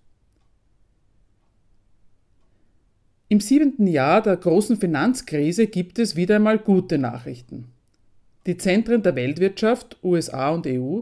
[3.28, 7.66] Im siebenten Jahr der großen Finanzkrise gibt es wieder einmal gute Nachrichten.
[8.46, 11.00] Die Zentren der Weltwirtschaft, USA und EU,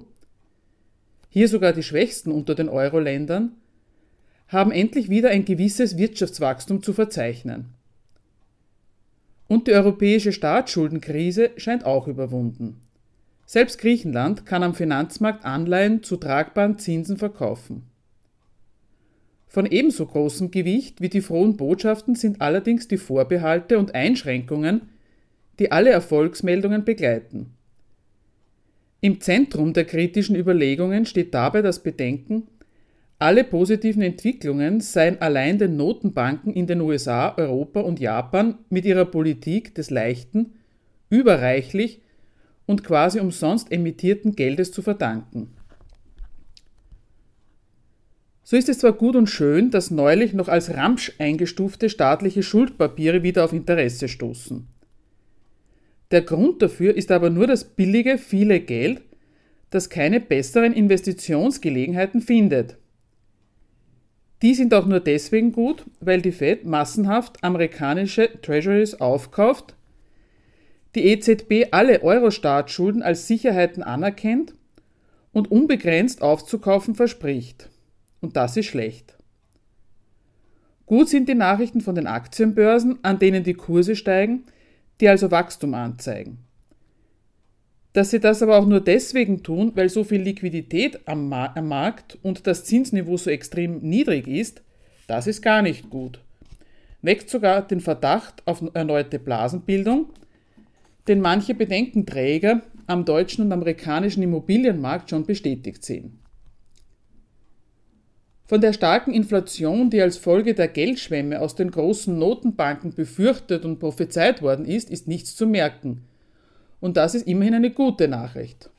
[1.29, 3.53] hier sogar die schwächsten unter den Euro-Ländern,
[4.49, 7.67] haben endlich wieder ein gewisses Wirtschaftswachstum zu verzeichnen.
[9.47, 12.81] Und die europäische Staatsschuldenkrise scheint auch überwunden.
[13.47, 17.85] Selbst Griechenland kann am Finanzmarkt Anleihen zu tragbaren Zinsen verkaufen.
[19.47, 24.91] Von ebenso großem Gewicht wie die frohen Botschaften sind allerdings die Vorbehalte und Einschränkungen,
[25.59, 27.55] die alle Erfolgsmeldungen begleiten.
[29.01, 32.49] Im Zentrum der kritischen Überlegungen steht dabei das Bedenken,
[33.21, 39.07] alle positiven Entwicklungen seien allein den Notenbanken in den USA, Europa und Japan mit ihrer
[39.07, 40.53] Politik des leichten,
[41.11, 42.01] überreichlich
[42.67, 45.51] und quasi umsonst emittierten Geldes zu verdanken.
[48.45, 53.23] So ist es zwar gut und schön, dass neulich noch als Ramsch eingestufte staatliche Schuldpapiere
[53.25, 54.69] wieder auf Interesse stoßen.
[56.11, 59.03] Der Grund dafür ist aber nur das billige, viele Geld,
[59.71, 62.79] das keine besseren Investitionsgelegenheiten findet.
[64.41, 69.75] Die sind auch nur deswegen gut, weil die Fed massenhaft amerikanische Treasuries aufkauft,
[70.95, 74.55] die EZB alle Euro-Staatsschulden als Sicherheiten anerkennt
[75.33, 77.69] und unbegrenzt aufzukaufen verspricht.
[78.21, 79.17] Und das ist schlecht.
[80.87, 84.45] Gut sind die Nachrichten von den Aktienbörsen, an denen die Kurse steigen,
[85.01, 86.39] die also Wachstum anzeigen.
[87.93, 91.69] Dass sie das aber auch nur deswegen tun, weil so viel Liquidität am, Ma am
[91.69, 94.63] Markt und das Zinsniveau so extrem niedrig ist,
[95.07, 96.21] das ist gar nicht gut.
[97.01, 100.11] Weckt sogar den Verdacht auf erneute Blasenbildung,
[101.07, 106.19] den manche Bedenkenträger am deutschen und amerikanischen Immobilienmarkt schon bestätigt sehen.
[108.49, 113.79] Von der starken Inflation, die als Folge der Geldschwemme aus den großen Notenbanken befürchtet und
[113.79, 116.05] prophezeit worden ist, ist nichts zu merken.
[116.81, 118.71] Und das ist immerhin eine gute Nachricht.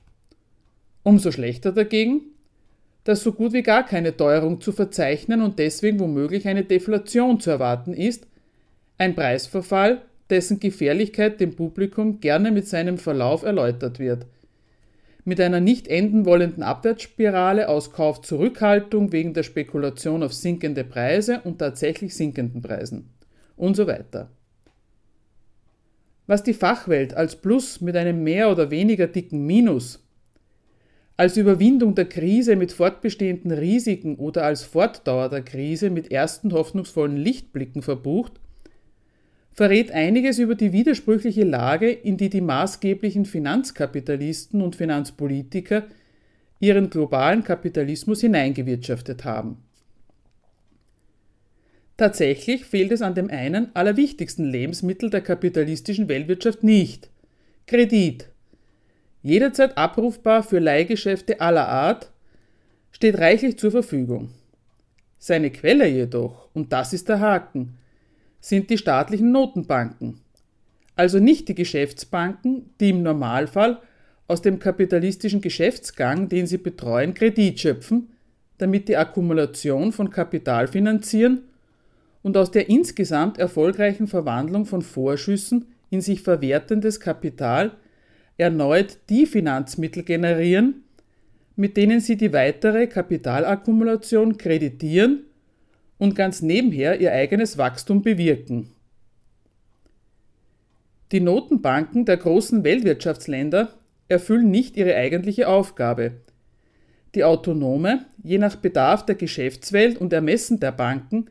[1.03, 2.21] Umso schlechter dagegen,
[3.03, 7.51] dass so gut wie gar keine Teuerung zu verzeichnen und deswegen womöglich eine Deflation zu
[7.51, 8.25] erwarten ist,
[8.97, 10.01] ein Preisverfall,
[10.31, 14.25] dessen Gefährlichkeit dem Publikum gerne mit seinem Verlauf erläutert wird–
[15.25, 21.59] mit einer nicht enden wollenden Abwärtsspirale aus Kaufzurückhaltung wegen der Spekulation auf sinkende Preise und
[21.59, 23.09] tatsächlich sinkenden Preisen
[23.55, 24.29] und so weiter.
[26.27, 30.03] Was die Fachwelt als Plus mit einem mehr oder weniger dicken Minus,
[31.17, 37.17] als Überwindung der Krise mit fortbestehenden Risiken oder als Fortdauer der Krise mit ersten hoffnungsvollen
[37.17, 38.39] Lichtblicken verbucht,
[39.59, 45.83] verrät einiges über die widersprüchliche Lage, in die die maßgeblichen Finanzkapitalisten und Finanzpolitiker
[46.61, 49.57] ihren globalen Kapitalismus hineingewirtschaftet haben.
[51.97, 57.09] Tatsächlich fehlt es an dem einen allerwichtigsten Lebensmittel der kapitalistischen Weltwirtschaft nicht
[57.67, 58.29] Kredit.
[59.23, 62.13] Jederzeit abrufbar für Leihgeschäfte aller Art,
[62.93, 64.29] steht reichlich zur Verfügung.
[65.17, 67.75] Seine Quelle jedoch, und das ist der Haken,
[68.41, 70.21] sind die staatlichen Notenbanken,
[70.95, 73.79] also nicht die Geschäftsbanken, die im Normalfall
[74.27, 78.09] aus dem kapitalistischen Geschäftsgang, den sie betreuen, Kredit schöpfen,
[78.57, 81.41] damit die Akkumulation von Kapital finanzieren
[82.21, 87.71] und aus der insgesamt erfolgreichen Verwandlung von Vorschüssen in sich verwertendes Kapital
[88.37, 90.83] erneut die Finanzmittel generieren,
[91.55, 95.25] mit denen sie die weitere Kapitalakkumulation kreditieren
[95.99, 98.71] und ganz nebenher ihr eigenes Wachstum bewirken.
[101.11, 103.73] Die Notenbanken der großen Weltwirtschaftsländer
[104.07, 106.13] erfüllen nicht ihre eigentliche Aufgabe.
[107.15, 111.25] Die autonome, je nach Bedarf der Geschäftswelt und Ermessen der Banken,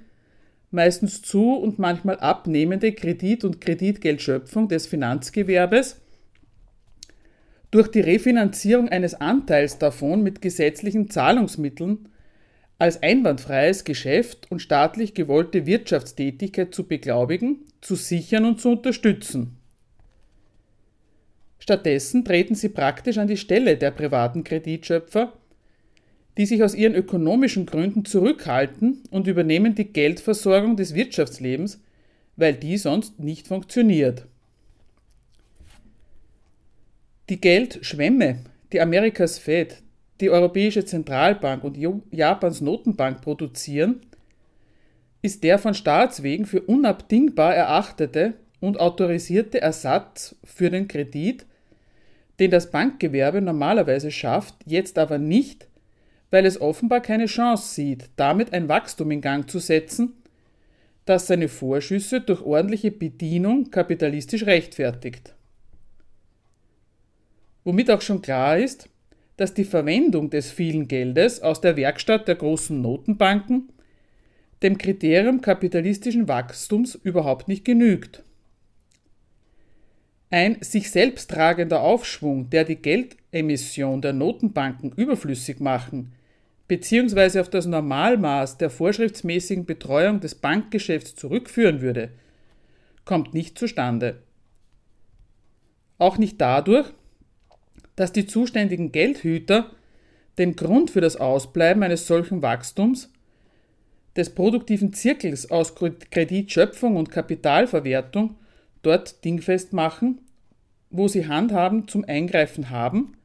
[0.71, 6.01] meistens zu und manchmal abnehmende Kredit- und Kreditgeldschöpfung des Finanzgewerbes
[7.71, 12.09] durch die Refinanzierung eines Anteils davon mit gesetzlichen Zahlungsmitteln
[12.79, 19.57] als einwandfreies Geschäft und staatlich gewollte Wirtschaftstätigkeit zu beglaubigen, zu sichern und zu unterstützen.
[21.59, 25.33] Stattdessen treten sie praktisch an die Stelle der privaten Kreditschöpfer,
[26.37, 31.81] die sich aus ihren ökonomischen Gründen zurückhalten und übernehmen die Geldversorgung des Wirtschaftslebens,
[32.37, 34.25] weil die sonst nicht funktioniert.
[37.29, 39.83] Die Geldschwemme, die Amerikas Fed,
[40.21, 41.77] die Europäische Zentralbank und
[42.11, 44.01] Japans Notenbank produzieren,
[45.23, 51.47] ist der von Staatswegen für unabdingbar erachtete und autorisierte Ersatz für den Kredit,
[52.39, 55.67] den das Bankgewerbe normalerweise schafft, jetzt aber nicht,
[56.31, 60.15] weil es offenbar keine Chance sieht, damit ein Wachstum in Gang zu setzen,
[61.05, 65.35] das seine Vorschüsse durch ordentliche Bedienung kapitalistisch rechtfertigt.
[67.65, 68.89] Womit auch schon klar ist,
[69.39, 73.71] dass die Verwendung des vielen Geldes aus der Werkstatt der großen Notenbanken
[74.63, 78.25] dem Kriterium kapitalistischen Wachstums überhaupt nicht genügt.
[80.31, 86.13] Ein sich selbst tragender Aufschwung, der die Geldemission der Notenbanken überflüssig machen
[86.67, 87.39] bzw.
[87.39, 92.11] auf das Normalmaß der vorschriftsmäßigen Betreuung des Bankgeschäfts zurückführen würde,
[93.05, 94.19] kommt nicht zustande.
[95.97, 96.93] Auch nicht dadurch,
[97.99, 99.73] dass die zuständigen Geldhüter
[100.39, 103.11] den Grund für das Ausbleiben eines solchen Wachstums
[104.15, 108.37] des produktiven Zirkels aus Kreditschöpfung und Kapitalverwertung
[108.83, 110.21] dort dingfest machen,
[110.91, 113.17] wo sie Handhaben zum Eingreifen haben,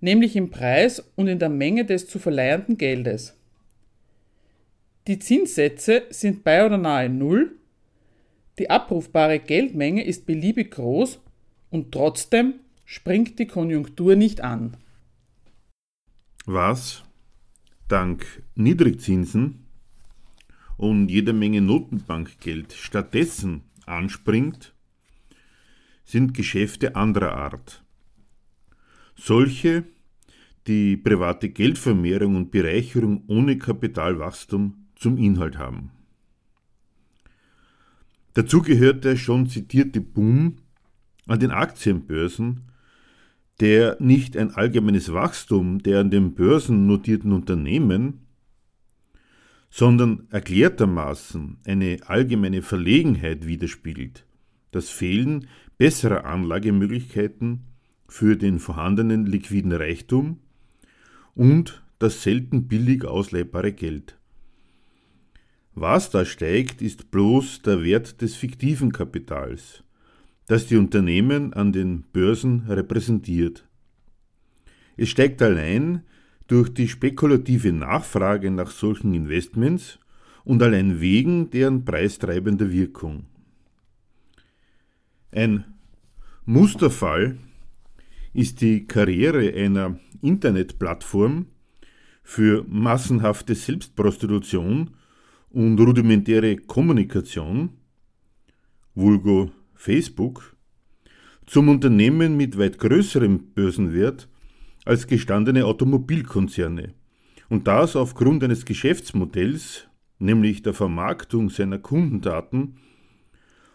[0.00, 3.36] nämlich im Preis und in der Menge des zu verleihenden Geldes.
[5.06, 7.52] Die Zinssätze sind bei oder nahe Null,
[8.58, 11.20] die abrufbare Geldmenge ist beliebig groß
[11.68, 12.54] und trotzdem
[12.90, 14.78] springt die Konjunktur nicht an.
[16.46, 17.04] Was
[17.86, 19.66] dank Niedrigzinsen
[20.78, 24.72] und jeder Menge Notenbankgeld stattdessen anspringt,
[26.06, 27.84] sind Geschäfte anderer Art.
[29.16, 29.84] Solche,
[30.66, 35.90] die private Geldvermehrung und Bereicherung ohne Kapitalwachstum zum Inhalt haben.
[38.32, 40.56] Dazu gehört der schon zitierte Boom
[41.26, 42.67] an den Aktienbörsen
[43.60, 48.26] der nicht ein allgemeines Wachstum der an den Börsen notierten Unternehmen,
[49.70, 54.24] sondern erklärtermaßen eine allgemeine Verlegenheit widerspiegelt,
[54.70, 57.64] das Fehlen besserer Anlagemöglichkeiten
[58.08, 60.38] für den vorhandenen liquiden Reichtum
[61.34, 64.18] und das selten billig ausleihbare Geld.
[65.74, 69.84] Was da steigt, ist bloß der Wert des fiktiven Kapitals,
[70.48, 73.68] das die Unternehmen an den Börsen repräsentiert.
[74.96, 76.02] Es steigt allein
[76.48, 79.98] durch die spekulative Nachfrage nach solchen Investments
[80.44, 83.26] und allein wegen deren preistreibender Wirkung.
[85.30, 85.64] Ein
[86.46, 87.36] Musterfall
[88.32, 91.46] ist die Karriere einer Internetplattform
[92.22, 94.94] für massenhafte Selbstprostitution
[95.50, 97.70] und rudimentäre Kommunikation,
[98.94, 100.56] vulgo Facebook,
[101.46, 104.28] zum Unternehmen mit weit größerem Börsenwert
[104.84, 106.94] als gestandene Automobilkonzerne.
[107.48, 109.86] Und das aufgrund eines Geschäftsmodells,
[110.18, 112.78] nämlich der Vermarktung seiner Kundendaten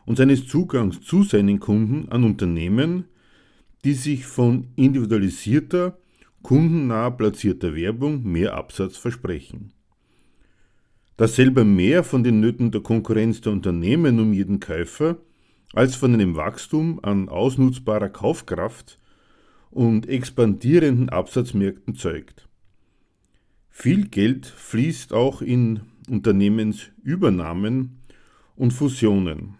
[0.05, 3.05] und seines Zugangs zu seinen Kunden an Unternehmen,
[3.85, 5.97] die sich von individualisierter,
[6.41, 9.71] kundennah platzierter Werbung mehr Absatz versprechen.
[11.15, 15.17] Dass selber mehr von den Nöten der Konkurrenz der Unternehmen um jeden Käufer
[15.73, 18.99] als von einem Wachstum an ausnutzbarer Kaufkraft
[19.71, 22.47] und expandierenden Absatzmärkten zeugt.
[23.69, 27.97] Viel Geld fließt auch in Unternehmensübernahmen
[28.55, 29.55] und Fusionen.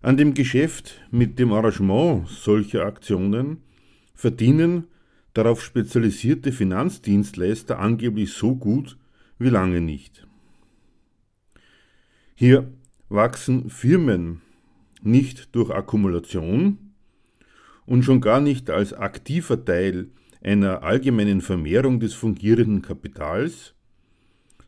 [0.00, 3.58] An dem Geschäft mit dem Arrangement solcher Aktionen
[4.14, 4.88] verdienen
[5.32, 8.98] darauf spezialisierte Finanzdienstleister angeblich so gut
[9.38, 10.26] wie lange nicht.
[12.34, 12.72] Hier
[13.12, 14.40] wachsen Firmen
[15.02, 16.78] nicht durch Akkumulation
[17.86, 20.08] und schon gar nicht als aktiver Teil
[20.42, 23.74] einer allgemeinen Vermehrung des fungierenden Kapitals,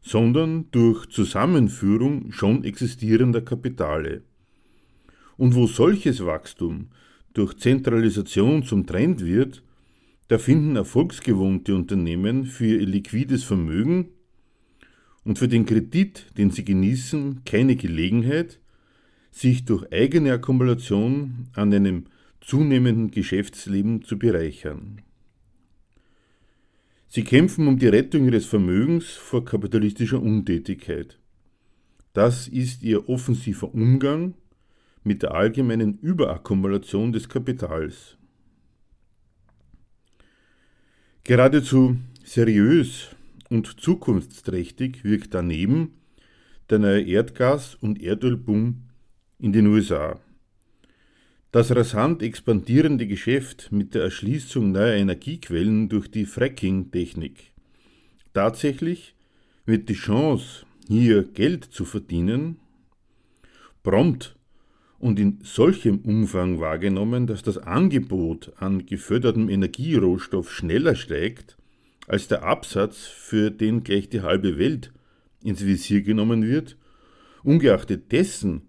[0.02, 4.22] sondern durch Zusammenführung schon existierender Kapitale.
[5.36, 6.88] Und wo solches Wachstum
[7.32, 9.62] durch Zentralisation zum Trend wird,
[10.28, 14.10] da finden erfolgsgewohnte Unternehmen für ihr liquides Vermögen
[15.25, 18.61] und für den Kredit, den sie genießen, keine Gelegenheit,
[19.31, 22.07] sich durch eigene Akkumulation an einem
[22.40, 25.00] zunehmenden Geschäftsleben zu bereichern.
[27.09, 31.19] Sie kämpfen um die Rettung ihres Vermögens vor kapitalistischer Untätigkeit.
[32.12, 34.35] Das ist ihr offensiver Umgang
[35.04, 38.16] mit der allgemeinen Überakkumulation des Kapitals.
[41.25, 43.13] Geradezu seriös
[43.54, 45.94] und zukunftsträchtig wirkt daneben
[46.70, 48.82] der neue Erdgas- und Erdölboom
[49.38, 50.18] in den USA.
[51.52, 57.52] Das rasant expandierende Geschäft mit der Erschließung neuer Energiequellen durch die Fracking-Technik.
[58.32, 59.14] Tatsächlich
[59.66, 62.56] wird die Chance, hier Geld zu verdienen,
[63.84, 64.34] prompt
[64.99, 71.56] und in solchem Umfang wahrgenommen, dass das Angebot an gefördertem Energierohstoff schneller steigt,
[72.06, 74.92] als der Absatz, für den gleich die halbe Welt
[75.42, 76.76] ins Visier genommen wird,
[77.42, 78.62] ungeachtet dessen,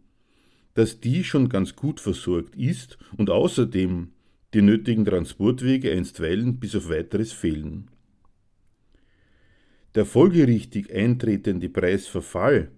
[0.73, 4.09] dass die schon ganz gut versorgt ist und außerdem
[4.53, 7.89] die nötigen Transportwege einstweilen bis auf weiteres fehlen.
[9.95, 12.69] Der folgerichtig eintretende Preisverfall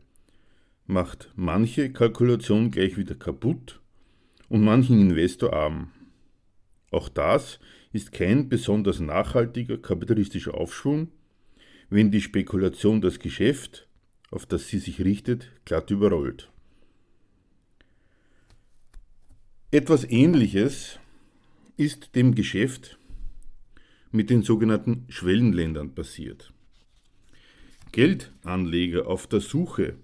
[0.86, 3.82] macht manche Kalkulation gleich wieder kaputt
[4.50, 5.92] und manchen Investor arm.
[6.92, 7.60] Auch das
[7.98, 11.10] ist kein besonders nachhaltiger kapitalistischer Aufschwung,
[11.90, 13.88] wenn die Spekulation das Geschäft,
[14.30, 16.52] auf das sie sich richtet, glatt überrollt.
[19.72, 21.00] Etwas Ähnliches
[21.76, 23.00] ist dem Geschäft
[24.12, 26.54] mit den sogenannten Schwellenländern passiert.
[27.94, 29.96] Geldanleger auf der Suche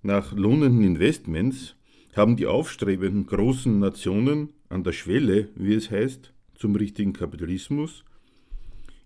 [0.00, 1.76] nach lohnenden Investments
[2.16, 6.31] haben die aufstrebenden großen Nationen an der Schwelle, wie es heißt,
[6.62, 8.04] zum richtigen Kapitalismus,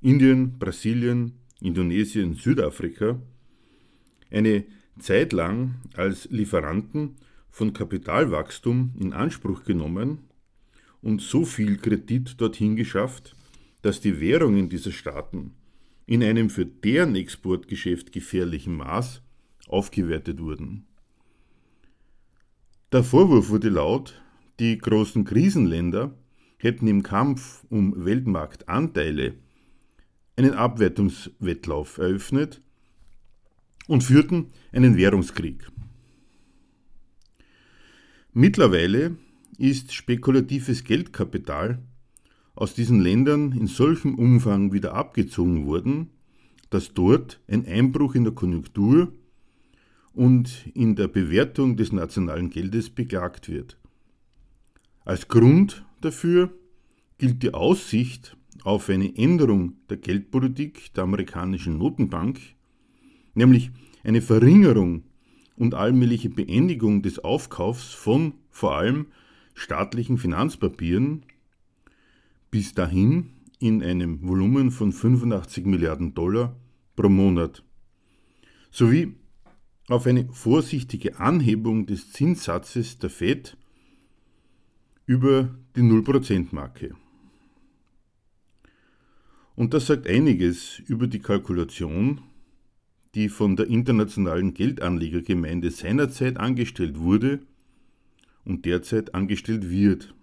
[0.02, 3.18] Indien, Brasilien, Indonesien, Südafrika,
[4.30, 4.64] eine
[4.98, 7.16] Zeit lang als Lieferanten
[7.50, 10.18] von Kapitalwachstum in Anspruch genommen
[11.00, 13.34] und so viel Kredit dorthin geschafft,
[13.80, 15.52] dass die Währungen dieser Staaten
[16.04, 19.22] in einem für deren Exportgeschäft gefährlichen Maß
[19.66, 20.84] aufgewertet wurden.
[22.92, 24.20] Der Vorwurf wurde laut,
[24.60, 26.12] die großen Krisenländer
[26.56, 29.34] hätten im Kampf um Weltmarktanteile
[30.36, 32.60] einen Abwertungswettlauf eröffnet
[33.86, 35.66] und führten einen Währungskrieg.
[38.32, 39.16] Mittlerweile
[39.56, 41.78] ist spekulatives Geldkapital
[42.54, 46.10] aus diesen Ländern in solchem Umfang wieder abgezogen worden,
[46.68, 49.12] dass dort ein Einbruch in der Konjunktur
[50.12, 53.78] und in der Bewertung des nationalen Geldes beklagt wird.
[55.04, 56.50] Als Grund dafür
[57.18, 62.40] gilt die Aussicht auf eine Änderung der Geldpolitik der amerikanischen Notenbank,
[63.34, 63.70] nämlich
[64.04, 65.02] eine Verringerung
[65.56, 69.06] und allmähliche Beendigung des Aufkaufs von vor allem
[69.54, 71.24] staatlichen Finanzpapieren,
[72.50, 76.54] bis dahin in einem Volumen von 85 Milliarden Dollar
[76.94, 77.64] pro Monat,
[78.70, 79.14] sowie
[79.88, 83.56] auf eine vorsichtige Anhebung des Zinssatzes der Fed
[85.06, 86.94] über die 0%-Marke.
[89.54, 92.22] Und das sagt einiges über die Kalkulation,
[93.14, 97.40] die von der internationalen Geldanlegergemeinde seinerzeit angestellt wurde
[98.44, 100.14] und derzeit angestellt wird.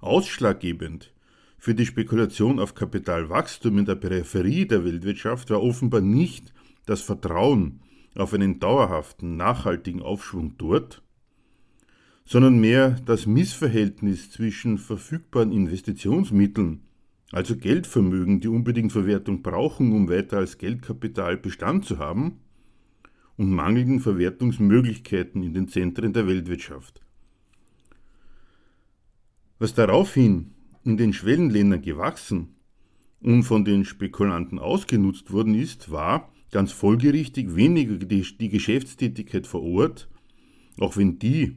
[0.00, 1.12] Ausschlaggebend
[1.58, 6.52] für die Spekulation auf Kapitalwachstum in der Peripherie der Weltwirtschaft war offenbar nicht
[6.86, 7.80] das Vertrauen
[8.14, 11.02] auf einen dauerhaften, nachhaltigen Aufschwung dort,
[12.30, 16.82] sondern mehr das Missverhältnis zwischen verfügbaren Investitionsmitteln,
[17.32, 22.38] also Geldvermögen, die unbedingt Verwertung brauchen, um weiter als Geldkapital Bestand zu haben,
[23.36, 27.00] und mangelnden Verwertungsmöglichkeiten in den Zentren der Weltwirtschaft.
[29.58, 30.52] Was daraufhin
[30.84, 32.54] in den Schwellenländern gewachsen
[33.20, 40.08] und von den Spekulanten ausgenutzt worden ist, war ganz folgerichtig weniger die, Geschäftstätigkeit vor Ort,
[40.78, 41.56] auch wenn die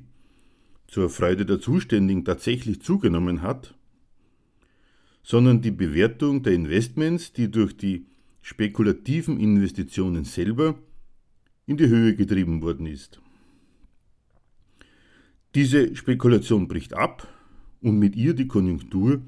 [0.94, 3.74] zur Freude der Zuständigen tatsächlich zugenommen hat,
[5.24, 8.06] sondern die Bewertung der Investments, die durch die
[8.44, 10.76] spekulativen Investitionen selber
[11.66, 13.20] in die Höhe getrieben worden ist.
[15.56, 17.28] Diese Spekulation bricht ab
[17.82, 19.24] und mit ihr die Konjunktur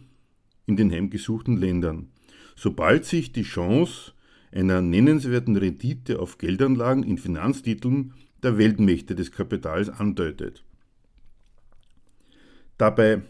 [0.67, 2.09] in den heimgesuchten Ländern,
[2.55, 4.11] sobald sich die Chance
[4.51, 10.63] einer nennenswerten Rendite auf Geldanlagen in Finanztiteln der Weltmächte des Kapitals andeutet.
[12.77, 13.21] Dabei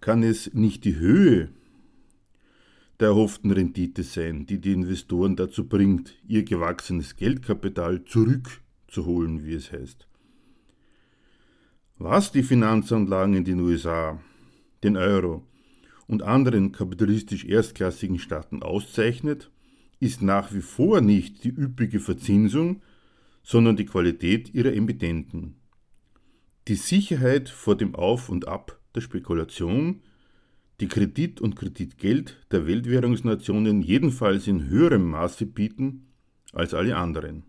[0.00, 1.50] kann es nicht die Höhe
[3.00, 9.72] der erhofften Rendite sein, die die Investoren dazu bringt, ihr gewachsenes Geldkapital zurückzuholen, wie es
[9.72, 10.08] heißt.
[11.96, 14.20] Was die Finanzanlagen in den USA,
[14.82, 15.44] den Euro
[16.06, 19.50] und anderen kapitalistisch erstklassigen Staaten auszeichnet,
[20.00, 22.82] ist nach wie vor nicht die üppige Verzinsung,
[23.42, 25.57] sondern die Qualität ihrer Emittenten.
[26.68, 30.02] Die Sicherheit vor dem Auf und Ab der Spekulation,
[30.80, 36.08] die Kredit und Kreditgeld der Weltwährungsnationen jedenfalls in höherem Maße bieten
[36.52, 37.44] als alle anderen.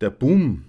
[0.00, 0.64] Der Boom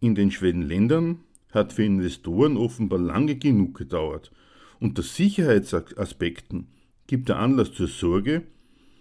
[0.00, 4.32] in den Schwellenländern hat für Investoren offenbar lange genug gedauert.
[4.80, 6.68] Unter Sicherheitsaspekten
[7.06, 8.44] gibt der Anlass zur Sorge,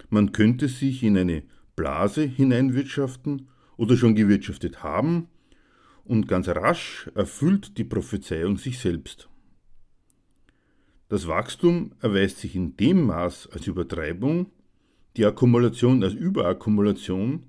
[0.09, 1.43] man könnte sich in eine
[1.77, 5.29] Blase hineinwirtschaften oder schon gewirtschaftet haben
[6.05, 9.29] und ganz rasch erfüllt die Prophezeiung sich selbst.
[11.09, 14.47] Das Wachstum erweist sich in dem Maß als Übertreibung,
[15.15, 17.43] die Akkumulation als Überakkumulation,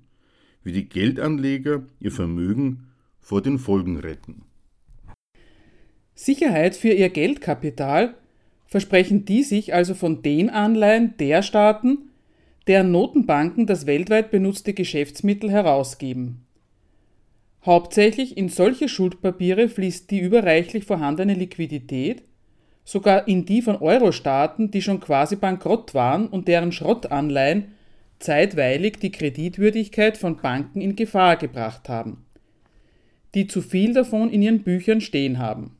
[0.63, 4.43] wie die Geldanleger ihr Vermögen vor den Folgen retten.
[6.13, 8.15] Sicherheit für ihr Geldkapital
[8.67, 12.09] versprechen die sich also von den Anleihen der Staaten,
[12.67, 16.44] deren Notenbanken das weltweit benutzte Geschäftsmittel herausgeben.
[17.65, 22.23] Hauptsächlich in solche Schuldpapiere fließt die überreichlich vorhandene Liquidität,
[22.83, 27.73] sogar in die von Euro-Staaten, die schon quasi bankrott waren und deren Schrottanleihen
[28.19, 32.25] zeitweilig die Kreditwürdigkeit von Banken in Gefahr gebracht haben
[33.35, 35.71] die zu viel davon in ihren Büchern stehen haben.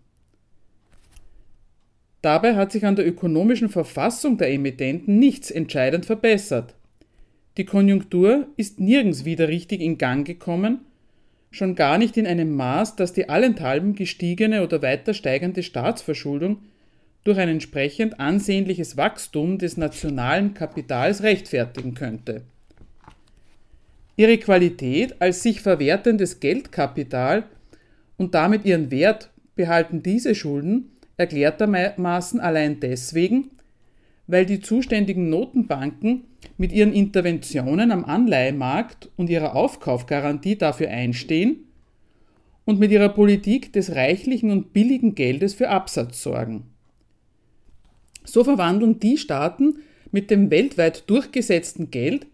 [2.21, 6.75] Dabei hat sich an der ökonomischen Verfassung der Emittenten nichts entscheidend verbessert.
[7.57, 10.81] Die Konjunktur ist nirgends wieder richtig in Gang gekommen,
[11.55, 16.57] schon gar nicht in einem Maß, das die allenthalben gestiegene oder weiter steigende Staatsverschuldung
[17.23, 22.43] durch ein entsprechend ansehnliches Wachstum des nationalen Kapitals rechtfertigen könnte.
[24.17, 27.43] Ihre Qualität als sich verwertendes Geldkapital
[28.17, 33.51] und damit ihren Wert behalten diese Schulden erklärtermaßen allein deswegen,
[34.27, 36.23] weil die zuständigen Notenbanken
[36.57, 41.65] mit ihren Interventionen am Anleihemarkt und ihrer Aufkaufgarantie dafür einstehen
[42.65, 46.63] und mit ihrer Politik des reichlichen und billigen Geldes für Absatz sorgen.
[48.23, 49.77] So verwandeln die Staaten
[50.11, 52.25] mit dem weltweit durchgesetzten Geld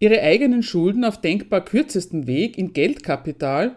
[0.00, 3.76] ihre eigenen Schulden auf denkbar kürzestem Weg in Geldkapital,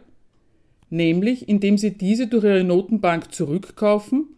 [0.90, 4.35] nämlich indem sie diese durch ihre Notenbank zurückkaufen,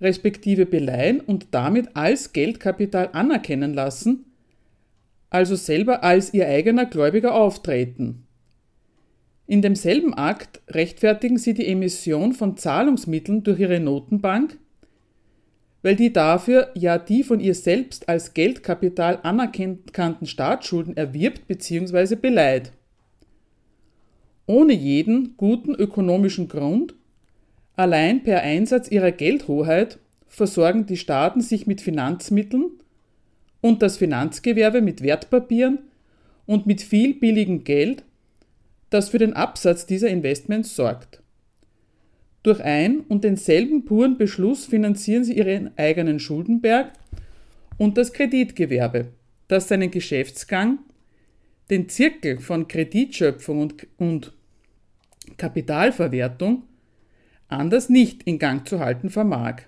[0.00, 4.24] respektive beleihen und damit als Geldkapital anerkennen lassen,
[5.30, 8.24] also selber als ihr eigener Gläubiger auftreten.
[9.46, 14.58] In demselben Akt rechtfertigen sie die Emission von Zahlungsmitteln durch ihre Notenbank,
[15.82, 22.16] weil die dafür ja die von ihr selbst als Geldkapital anerkannten Staatsschulden erwirbt bzw.
[22.16, 22.72] beleiht.
[24.46, 26.94] Ohne jeden guten ökonomischen Grund,
[27.78, 32.70] allein per Einsatz ihrer Geldhoheit versorgen die Staaten sich mit Finanzmitteln
[33.60, 35.78] und das Finanzgewerbe mit Wertpapieren
[36.44, 38.02] und mit viel billigem Geld,
[38.90, 41.22] das für den Absatz dieser Investments sorgt.
[42.42, 46.92] Durch ein und denselben puren Beschluss finanzieren sie ihren eigenen Schuldenberg
[47.76, 49.12] und das Kreditgewerbe,
[49.46, 50.80] das seinen Geschäftsgang,
[51.70, 54.32] den Zirkel von Kreditschöpfung und, und
[55.36, 56.64] Kapitalverwertung
[57.48, 59.62] anders nicht in Gang zu halten vermag.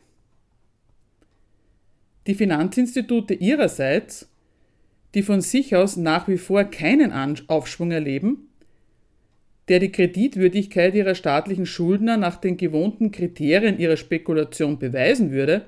[2.27, 4.29] Die Finanzinstitute ihrerseits,
[5.14, 7.12] die von sich aus nach wie vor keinen
[7.49, 8.49] Aufschwung erleben,
[9.69, 15.66] der die Kreditwürdigkeit ihrer staatlichen Schuldner nach den gewohnten Kriterien ihrer Spekulation beweisen würde,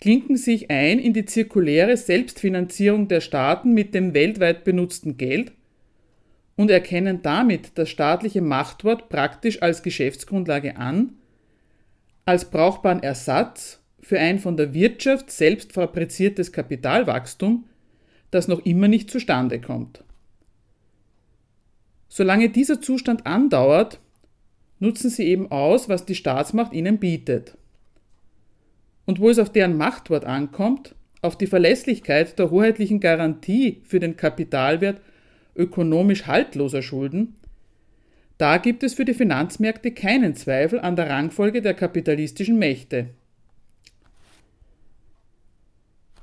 [0.00, 5.52] klinken sich ein in die zirkuläre Selbstfinanzierung der Staaten mit dem weltweit benutzten Geld
[6.60, 11.14] und erkennen damit das staatliche Machtwort praktisch als Geschäftsgrundlage an,
[12.26, 17.64] als brauchbaren Ersatz für ein von der Wirtschaft selbst fabriziertes Kapitalwachstum,
[18.30, 20.04] das noch immer nicht zustande kommt.
[22.10, 23.98] Solange dieser Zustand andauert,
[24.80, 27.56] nutzen sie eben aus, was die Staatsmacht ihnen bietet.
[29.06, 34.18] Und wo es auf deren Machtwort ankommt, auf die Verlässlichkeit der hoheitlichen Garantie für den
[34.18, 35.00] Kapitalwert
[35.56, 37.36] ökonomisch haltloser Schulden,
[38.40, 43.10] da gibt es für die Finanzmärkte keinen Zweifel an der Rangfolge der kapitalistischen Mächte.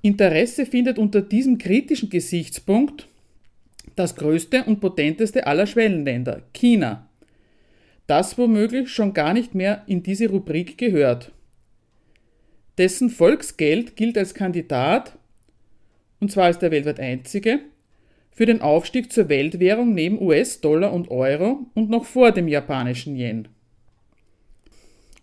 [0.01, 3.07] Interesse findet unter diesem kritischen Gesichtspunkt
[3.95, 7.07] das größte und potenteste aller Schwellenländer, China,
[8.07, 11.31] das womöglich schon gar nicht mehr in diese Rubrik gehört.
[12.77, 15.17] Dessen Volksgeld gilt als Kandidat,
[16.19, 17.59] und zwar als der weltweit einzige,
[18.38, 23.47] für den Aufstieg zur Weltwährung neben US-Dollar und Euro und noch vor dem japanischen Yen.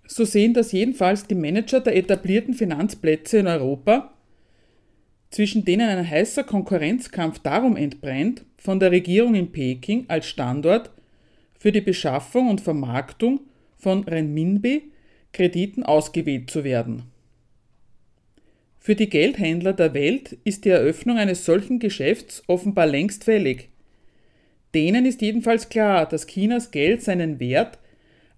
[0.05, 4.13] So sehen das jedenfalls die Manager der etablierten Finanzplätze in Europa,
[5.31, 10.91] zwischen denen ein heißer Konkurrenzkampf darum entbrennt, von der Regierung in Peking als Standort
[11.57, 13.43] für die Beschaffung und Vermarktung
[13.77, 17.14] von Renminbi-Krediten ausgewählt zu werden.
[18.87, 23.71] Für die Geldhändler der Welt ist die Eröffnung eines solchen Geschäfts offenbar längst fällig.
[24.75, 27.79] Denen ist jedenfalls klar, dass Chinas Geld seinen Wert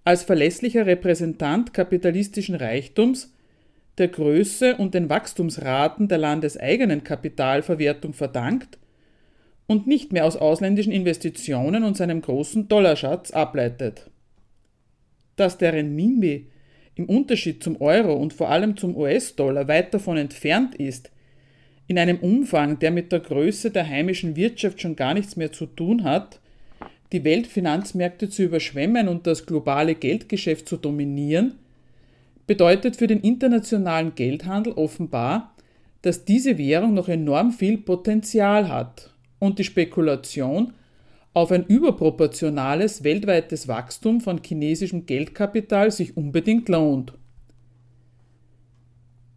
[0.05, 3.35] als verlässlicher Repräsentant kapitalistischen Reichtums,
[3.97, 8.77] der Größe und den Wachstumsraten der landeseigenen Kapitalverwertung verdankt
[9.65, 14.09] und nicht mehr aus ausländischen Investitionen und seinem großen Dollarschatz ableitet.
[15.35, 16.47] Dass der Renminbi
[16.97, 21.11] im Unterschied zum Euro und vor allem zum US-Dollar weit davon entfernt ist,
[21.87, 25.65] in einem Umfang, der mit der Größe der heimischen Wirtschaft schon gar nichts mehr zu
[25.65, 26.39] tun hat,
[27.13, 31.53] die Weltfinanzmärkte zu überschwemmen und das globale Geldgeschäft zu dominieren,
[32.45, 35.53] bedeutet für den internationalen Geldhandel offenbar,
[36.01, 40.73] dass diese Währung noch enorm viel Potenzial hat und die Spekulation
[41.37, 47.13] auf ein überproportionales weltweites Wachstum von chinesischem Geldkapital sich unbedingt lohnt.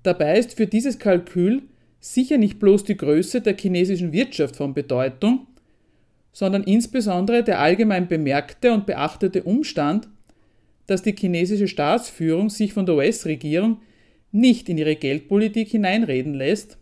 [0.02, 1.62] Dabei ist für dieses Kalkül
[2.00, 5.46] sicher nicht bloß die Größe der chinesischen Wirtschaft von Bedeutung,
[6.32, 10.08] sondern insbesondere der allgemein bemerkte und beachtete Umstand,
[10.86, 13.82] dass die chinesische Staatsführung sich von der US-Regierung
[14.32, 16.78] nicht in ihre Geldpolitik hineinreden lässt,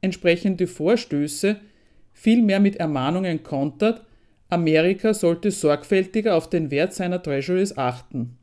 [0.00, 1.56] entsprechende Vorstöße
[2.14, 4.06] vielmehr mit Ermahnungen kontert,
[4.52, 8.36] Amerika sollte sorgfältiger auf den Wert seiner Treasuries achten.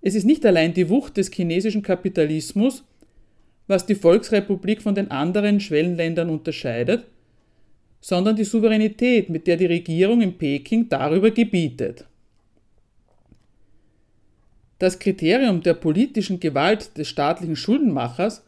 [0.00, 2.84] Es ist nicht allein die Wucht des chinesischen Kapitalismus,
[3.66, 7.06] was die Volksrepublik von den anderen Schwellenländern unterscheidet,
[8.00, 12.06] sondern die Souveränität, mit der die Regierung in Peking darüber gebietet.
[14.78, 18.44] Das Kriterium der politischen Gewalt des staatlichen Schuldenmachers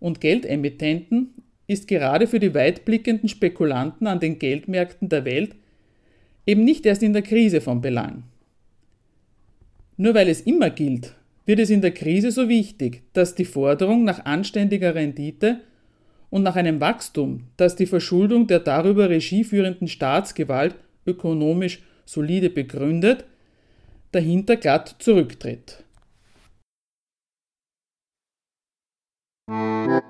[0.00, 1.34] und Geldemittenten
[1.68, 5.54] ist gerade für die weitblickenden Spekulanten an den Geldmärkten der Welt
[6.48, 8.22] eben nicht erst in der Krise von Belang.
[9.98, 14.04] Nur weil es immer gilt, wird es in der Krise so wichtig, dass die Forderung
[14.04, 15.60] nach anständiger Rendite
[16.30, 20.74] und nach einem Wachstum, das die Verschuldung der darüber regieführenden Staatsgewalt
[21.06, 23.26] ökonomisch solide begründet,
[24.12, 25.84] dahinter glatt zurücktritt.
[29.50, 30.08] Musik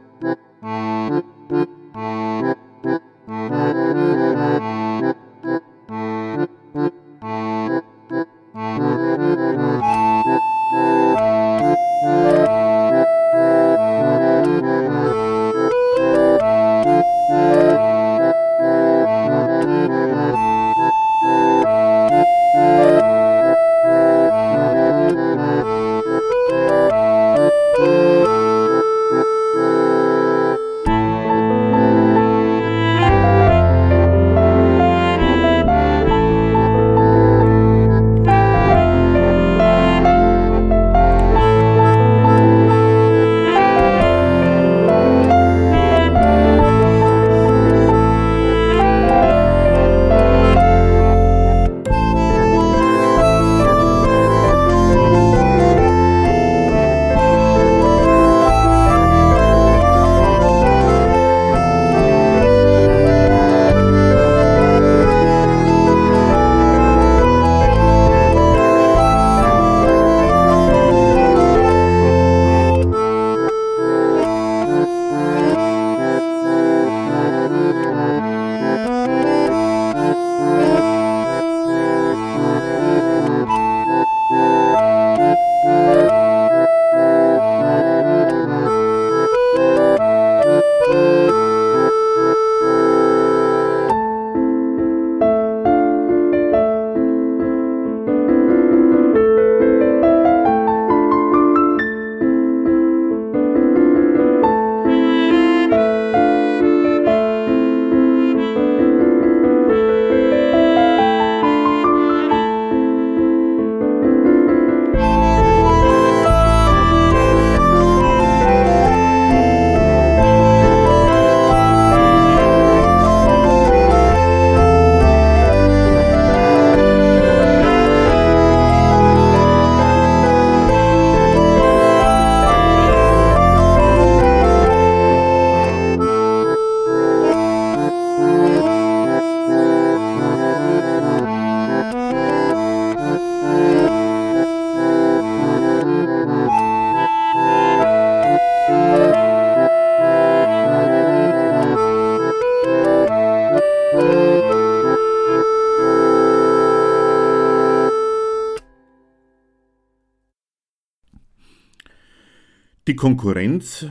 [163.08, 163.86] Konkurrenz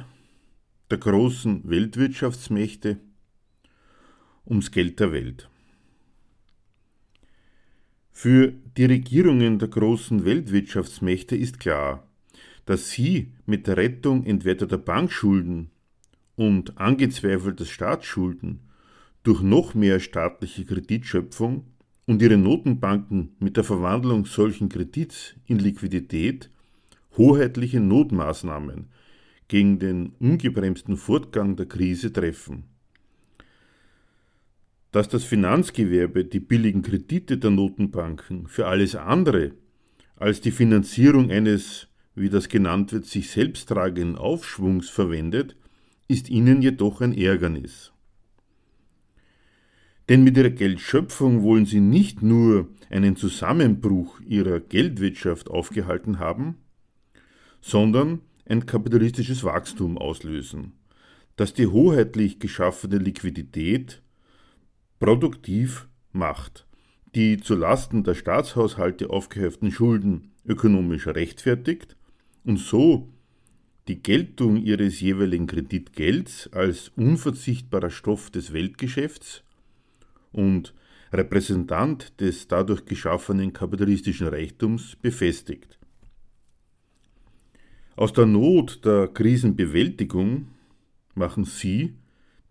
[0.92, 3.00] der großen Weltwirtschaftsmächte
[4.46, 5.50] ums Geld der Welt.
[8.12, 12.08] Für die Regierungen der großen Weltwirtschaftsmächte ist klar,
[12.68, 15.72] dass sie mit der Rettung entwerteter Bankschulden
[16.36, 18.60] und angezweifelter Staatsschulden
[19.24, 21.66] durch noch mehr staatliche Kreditschöpfung
[22.06, 26.52] und ihre Notenbanken mit der Verwandlung solchen Kredits in Liquidität
[27.18, 28.90] hoheitliche Notmaßnahmen
[29.48, 32.66] gegen den ungebremsten Fortgang der Krise treffen.
[34.92, 39.52] Dass das Finanzgewerbe die billigen Kredite der Notenbanken für alles andere
[40.16, 45.56] als die Finanzierung eines, wie das genannt wird, sich selbst tragenden Aufschwungs verwendet,
[46.08, 47.92] ist ihnen jedoch ein Ärgernis.
[50.10, 56.56] Denn mit ihrer Geldschöpfung wollen sie nicht nur einen Zusammenbruch ihrer Geldwirtschaft aufgehalten haben,
[57.62, 60.74] sondern ein kapitalistisches Wachstum auslösen,
[61.36, 64.02] das die hoheitlich geschaffene Liquidität
[65.00, 66.66] produktiv macht,
[67.16, 71.96] die zu Lasten der Staatshaushalte aufgehäuften Schulden ökonomisch rechtfertigt
[72.44, 73.10] und so
[73.88, 79.44] die Geltung ihres jeweiligen Kreditgelds als unverzichtbarer Stoff des Weltgeschäfts
[80.32, 80.74] und
[81.14, 85.77] Repräsentant des dadurch geschaffenen kapitalistischen Reichtums befestigt.
[87.98, 90.50] Aus der Not der Krisenbewältigung
[91.16, 91.96] machen sie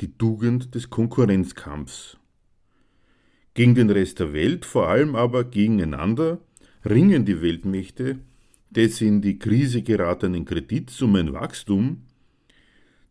[0.00, 2.18] die Tugend des Konkurrenzkampfs.
[3.54, 6.40] Gegen den Rest der Welt, vor allem aber gegeneinander,
[6.85, 8.18] ringen die Weltmächte
[8.70, 12.02] des in die Krise geratenen Kredits um ein Wachstum,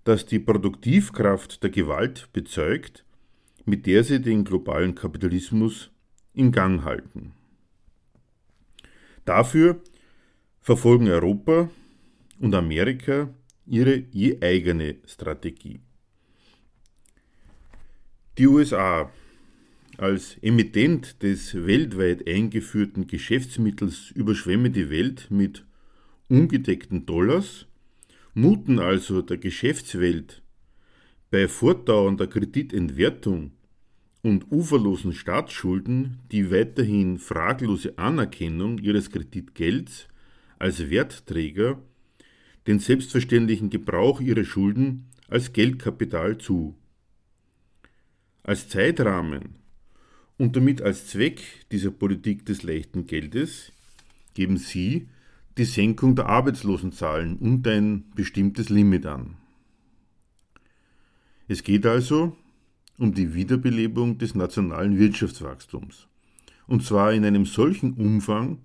[0.04, 3.06] das die Produktivkraft der Gewalt bezeugt,
[3.64, 5.90] mit der sie den globalen Kapitalismus
[6.34, 7.32] in Gang halten.
[9.24, 9.80] Dafür
[10.60, 11.70] verfolgen Europa
[12.40, 13.34] und Amerika
[13.66, 15.80] ihre je eigene Strategie.
[18.38, 19.12] Die USA
[19.98, 25.66] als Emittent des weltweit eingeführten Geschäftsmittels überschwemmen die Welt mit
[26.28, 27.66] ungedeckten Dollars,
[28.34, 30.42] muten also der Geschäftswelt
[31.32, 33.52] bei fortdauernder Kreditentwertung
[34.22, 40.08] und uferlosen Staatsschulden die weiterhin fraglose Anerkennung ihres Kreditgelds
[40.60, 41.82] als Wertträger
[42.68, 46.76] den selbstverständlichen Gebrauch ihrer Schulden als Geldkapital zu.
[48.44, 49.56] Als Zeitrahmen
[50.38, 53.72] und damit als Zweck dieser Politik des leichten Geldes
[54.34, 55.08] geben sie
[55.58, 59.38] die Senkung der Arbeitslosenzahlen und ein bestimmtes Limit an.
[61.48, 62.36] Es geht also
[62.98, 66.08] um die Wiederbelebung des nationalen Wirtschaftswachstums.
[66.68, 68.60] Und zwar in einem solchen Umfang,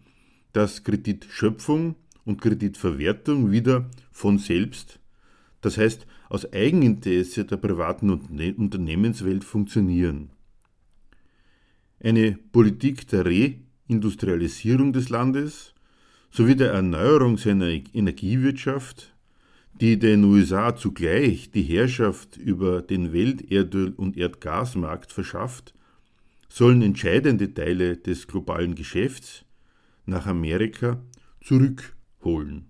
[0.53, 4.99] dass Kreditschöpfung und Kreditverwertung wieder von selbst,
[5.61, 10.31] das heißt aus Eigeninteresse der privaten Unternehmenswelt funktionieren.
[12.03, 15.75] Eine Politik der Reindustrialisierung des Landes
[16.31, 19.13] sowie der Erneuerung seiner Energiewirtschaft,
[19.81, 25.75] die den USA zugleich die Herrschaft über den Welterdöl- und Erdgasmarkt verschafft,
[26.49, 29.45] sollen entscheidende Teile des globalen Geschäfts
[30.07, 31.01] nach Amerika
[31.41, 32.67] zurück holen.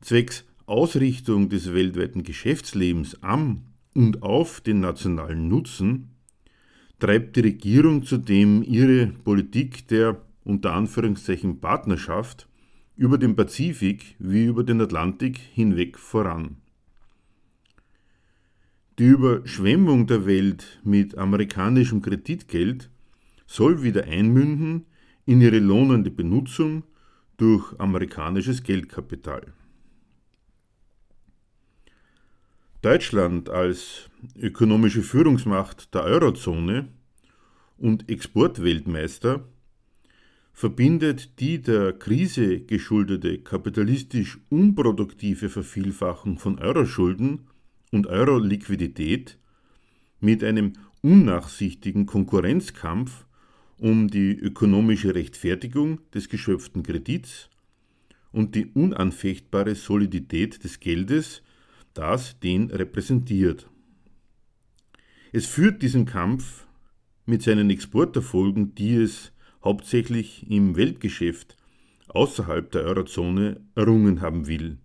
[0.00, 6.10] Zwecks Ausrichtung des weltweiten Geschäftslebens am und auf den nationalen Nutzen
[7.00, 12.48] treibt die Regierung zudem ihre Politik der unter Anführungszeichen Partnerschaft
[12.96, 16.56] über den Pazifik wie über den Atlantik hinweg voran.
[18.98, 22.90] Die Überschwemmung der Welt mit amerikanischem Kreditgeld
[23.46, 24.84] soll wieder einmünden
[25.24, 26.84] in ihre lohnende Benutzung
[27.40, 29.52] durch amerikanisches Geldkapital.
[32.82, 36.88] Deutschland als ökonomische Führungsmacht der Eurozone
[37.78, 39.44] und Exportweltmeister
[40.52, 47.48] verbindet die der Krise geschuldete kapitalistisch unproduktive Vervielfachung von Euroschulden
[47.90, 49.38] und Euro-Liquidität
[50.20, 53.24] mit einem unnachsichtigen Konkurrenzkampf
[53.80, 57.48] um die ökonomische Rechtfertigung des geschöpften Kredits
[58.30, 61.42] und die unanfechtbare Solidität des Geldes,
[61.94, 63.68] das den repräsentiert.
[65.32, 66.66] Es führt diesen Kampf
[67.24, 69.32] mit seinen Exporterfolgen, die es
[69.64, 71.56] hauptsächlich im Weltgeschäft
[72.08, 74.78] außerhalb der Eurozone errungen haben will.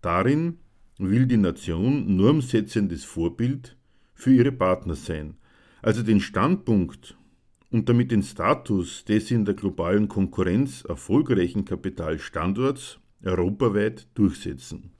[0.00, 0.58] Darin
[0.96, 3.76] will die Nation normsetzendes Vorbild
[4.14, 5.36] für ihre Partner sein,
[5.82, 7.17] also den Standpunkt
[7.70, 14.92] und damit den Status des in der globalen Konkurrenz erfolgreichen Kapitalstandorts europaweit durchsetzen.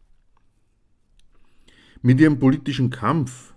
[2.02, 3.54] Mit ihrem politischen Kampf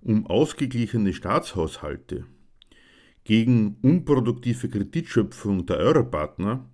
[0.00, 2.24] um ausgeglichene Staatshaushalte
[3.24, 6.64] gegen unproduktive Kreditschöpfung der Europartner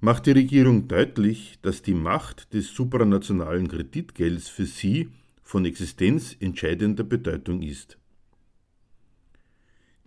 [0.00, 5.10] macht die Regierung deutlich, dass die Macht des supranationalen Kreditgelds für sie
[5.42, 7.98] von existenzentscheidender Bedeutung ist.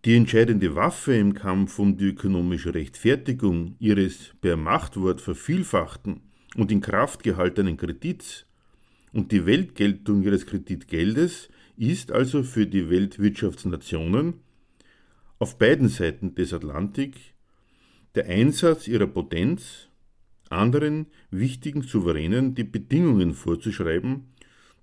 [0.06, 6.22] Die entscheidende Waffe im Kampf um die ökonomische Rechtfertigung ihres per Machtwort vervielfachten
[6.56, 8.46] und in Kraft gehaltenen Kredits
[9.14, 14.36] und die Weltgeltung ihres Kreditgeldes ist also für die Weltwirtschaftsnationen
[15.40, 17.34] auf beiden Seiten des Atlantik
[18.14, 19.90] der Einsatz ihrer Potenz,
[20.52, 24.26] anderen wichtigen Souveränen die Bedingungen vorzuschreiben,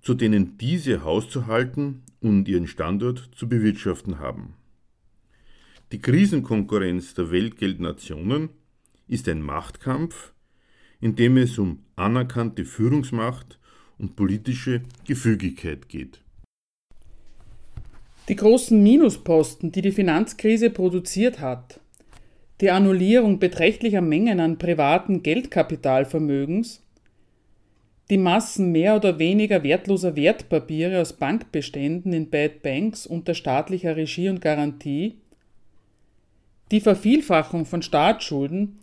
[0.01, 4.55] zu denen diese Haus zu halten und ihren Standort zu bewirtschaften haben.
[5.93, 8.49] Die Krisenkonkurrenz der Weltgeldnationen
[9.07, 10.33] ist ein Machtkampf,
[10.99, 13.59] in dem es um anerkannte Führungsmacht
[13.99, 16.19] und politische Gefügigkeit geht.
[18.27, 21.79] Die großen Minusposten, die die Finanzkrise produziert hat,
[22.59, 26.81] die Annullierung beträchtlicher Mengen an privaten Geldkapitalvermögens,
[28.09, 34.29] die Massen mehr oder weniger wertloser Wertpapiere aus Bankbeständen in Bad Banks unter staatlicher Regie
[34.29, 35.19] und Garantie,
[36.71, 38.79] die Vervielfachung von Staatsschulden,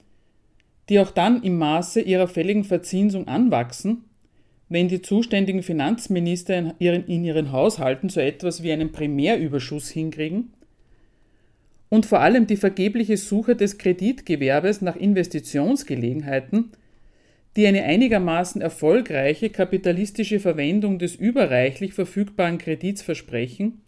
[0.89, 4.05] die auch dann im Maße ihrer fälligen Verzinsung anwachsen,
[4.69, 10.53] wenn die zuständigen Finanzminister in ihren, Haushalten so etwas wie einen Primärüberschuss hinkriegen,
[11.89, 16.71] und vor allem die vergebliche Suche des Kreditgewerbes nach Investitionsgelegenheiten,
[17.57, 23.83] die eine einigermaßen erfolgreiche kapitalistische Verwendung des überreichlich verfügbaren Kredits versprechen,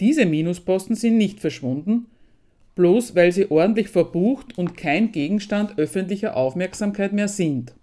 [0.00, 2.06] diese Minusposten sind nicht verschwunden,
[2.74, 7.74] bloß weil sie ordentlich verbucht und kein Gegenstand öffentlicher Aufmerksamkeit mehr sind.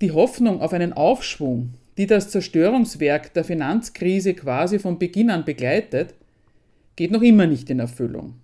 [0.00, 6.14] Die Hoffnung auf einen Aufschwung, die das Zerstörungswerk der Finanzkrise quasi von Beginn an begleitet,
[6.96, 8.34] geht noch immer nicht in Erfüllung.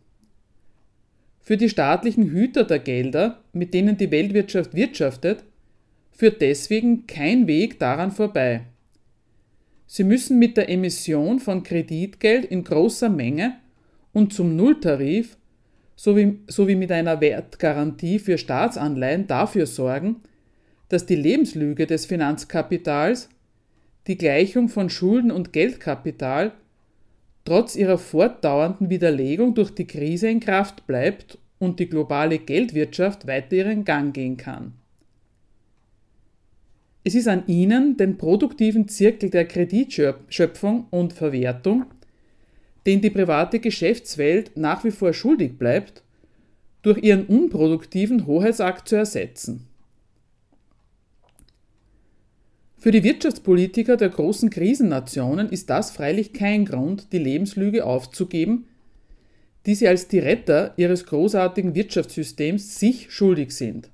[1.41, 5.45] Für die staatlichen Hüter der Gelder, mit denen die Weltwirtschaft wirtschaftet,
[6.13, 8.67] führt deswegen kein Weg daran vorbei.
[9.93, 13.57] Sie müssen mit der Emission von Kreditgeld in großer Menge
[14.13, 15.37] und zum Nulltarif
[15.97, 20.23] sowie, sowie mit einer Wertgarantie für Staatsanleihen dafür sorgen,
[20.91, 23.31] dass die Lebenslüge des Finanzkapitals,
[24.07, 26.53] die Gleichung von Schulden und Geldkapital,
[27.45, 33.57] trotz ihrer fortdauernden Widerlegung durch die Krise in Kraft bleibt und die globale Geldwirtschaft weiter
[33.57, 34.75] ihren Gang gehen kann.
[37.03, 41.87] Es ist an Ihnen, den produktiven Zirkel der Kreditschöpfung und Verwertung,
[42.87, 46.03] den die private Geschäftswelt nach wie vor schuldig bleibt,
[46.83, 49.67] durch ihren unproduktiven Hoheitsakt zu ersetzen.
[52.79, 58.67] Für die Wirtschaftspolitiker der großen Krisennationen ist das freilich kein Grund, die Lebenslüge aufzugeben,
[59.67, 63.91] die sie als die Retter ihres großartigen Wirtschaftssystems sich schuldig sind.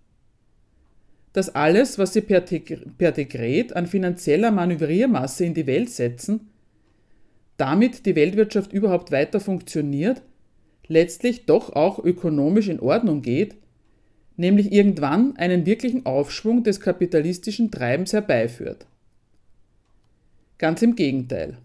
[1.37, 6.49] Dass alles, was sie per, per Dekret an finanzieller Manövriermasse in die Welt setzen,
[7.59, 10.23] damit die Weltwirtschaft überhaupt weiter funktioniert,
[10.87, 13.55] letztlich doch auch ökonomisch in Ordnung geht,
[14.39, 18.87] nämlich irgendwann einen wirklichen Aufschwung des kapitalistischen Treibens herbeiführt.
[20.57, 21.59] Ganz im Gegenteil.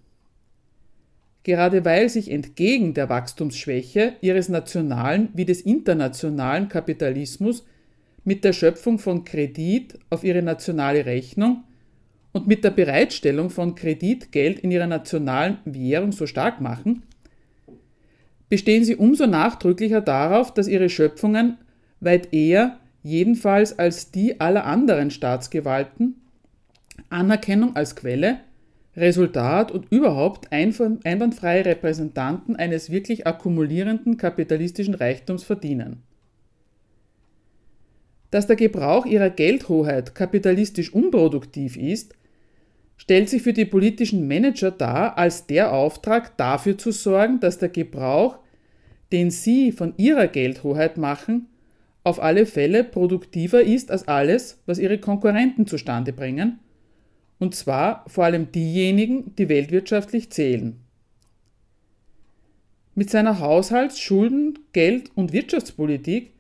[1.44, 7.64] Gerade weil sich entgegen der Wachstumsschwäche ihres nationalen wie des internationalen Kapitalismus
[8.24, 11.64] mit der Schöpfung von Kredit auf ihre nationale Rechnung
[12.32, 17.04] und mit der Bereitstellung von Kreditgeld in ihrer nationalen Währung so stark machen,
[18.50, 21.58] bestehen sie umso nachdrücklicher darauf, dass ihre Schöpfungen
[22.00, 26.16] weit eher, jedenfalls als die aller anderen Staatsgewalten,
[27.10, 28.40] Anerkennung als Quelle,
[28.96, 36.04] Resultat und überhaupt einwandfreie Repräsentanten eines wirklich akkumulierenden kapitalistischen Reichtums verdienen.
[38.32, 42.16] Dass der Gebrauch ihrer Geldhoheit kapitalistisch unproduktiv ist,
[42.98, 47.70] stellt sich für die politischen Manager dar als der Auftrag, dafür zu sorgen, dass der
[47.70, 48.40] Gebrauch,
[49.12, 51.48] den sie von ihrer Geldhoheit machen,
[52.04, 56.60] auf alle Fälle produktiver ist als alles, was ihre Konkurrenten zustande bringen,
[57.38, 60.80] und zwar vor allem diejenigen, die weltwirtschaftlich zählen.
[62.94, 66.34] Mit seiner Haushalts-, Schulden-, Geld- und Wirtschaftspolitik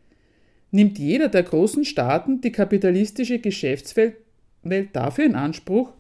[0.72, 4.15] nimmt jeder der großen Staaten die kapitalistische Geschäftswelt
[4.93, 5.93] dafür in Anspruch,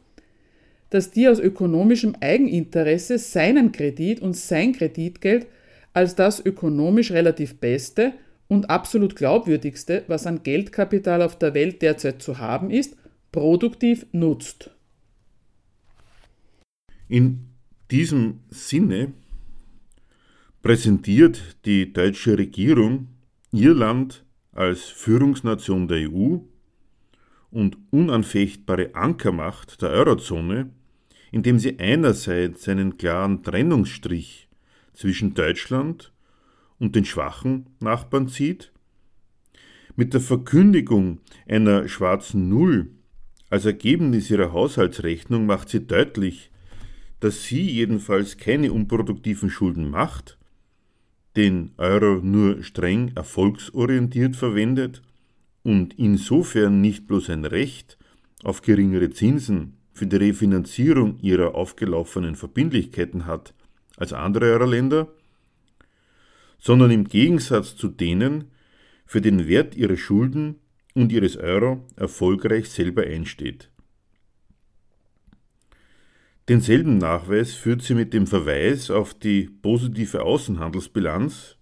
[0.89, 5.47] dass die aus ökonomischem Eigeninteresse seinen Kredit und sein Kreditgeld
[5.93, 8.13] als das ökonomisch relativ beste
[8.47, 12.97] und absolut glaubwürdigste, was an Geldkapital auf der Welt derzeit zu haben ist,
[13.31, 14.71] produktiv nutzt.
[17.07, 17.47] In
[17.89, 19.13] diesem Sinne
[20.61, 23.07] präsentiert die deutsche Regierung
[23.51, 26.37] ihr Land als Führungsnation der EU
[27.51, 30.71] und unanfechtbare Ankermacht der Eurozone,
[31.31, 34.49] indem sie einerseits einen klaren Trennungsstrich
[34.93, 36.11] zwischen Deutschland
[36.79, 38.71] und den schwachen Nachbarn zieht,
[39.95, 42.91] mit der Verkündigung einer schwarzen Null
[43.51, 46.51] als Ergebnis ihrer Haushaltsrechnung macht sie deutlich,
[47.19, 50.37] dass sie jedenfalls keine unproduktiven Schulden macht,
[51.35, 55.01] den Euro nur streng erfolgsorientiert verwendet
[55.63, 57.97] und insofern nicht bloß ein Recht
[58.43, 63.53] auf geringere Zinsen für die Refinanzierung ihrer aufgelaufenen Verbindlichkeiten hat
[63.97, 65.07] als andere Euro-Länder,
[66.59, 68.45] sondern im Gegensatz zu denen
[69.05, 70.55] für den Wert ihrer Schulden
[70.93, 73.70] und ihres Euro erfolgreich selber einsteht.
[76.51, 81.55] Denselben Nachweis führt sie mit dem Verweis auf die positive Außenhandelsbilanz